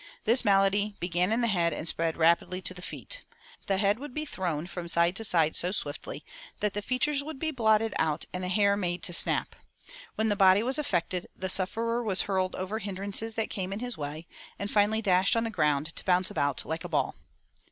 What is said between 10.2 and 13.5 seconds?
the body was affected the sufferer was hurled over hindrances